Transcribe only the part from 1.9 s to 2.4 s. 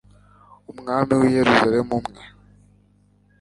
umwe